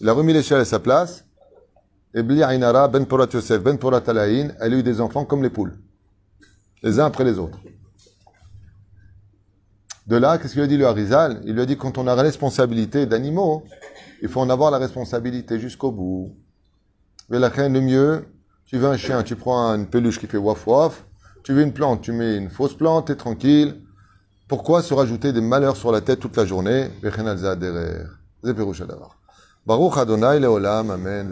[0.00, 1.24] Il a remis l'échelle à sa place.
[2.14, 5.42] Et Bli Ainara, Ben Porat Yosef, Ben Porat Alaïn, elle a eu des enfants comme
[5.42, 5.78] les poules.
[6.82, 7.58] Les uns après les autres.
[10.06, 11.42] De là, qu'est-ce qu'il a dit le Harizal?
[11.44, 13.64] Il lui a dit quand on a la responsabilité d'animaux,
[14.22, 16.34] il faut en avoir la responsabilité jusqu'au bout.
[17.28, 18.24] Mais la reine, le mieux,
[18.64, 21.04] tu veux un chien, tu prends une peluche qui fait waf waf.
[21.42, 23.82] Tu veux une plante, tu mets une fausse plante, t'es tranquille.
[24.48, 26.90] Pourquoi se rajouter des malheurs sur la tête toute la journée?
[29.68, 31.28] Baruch Adonai Leolam, Amen.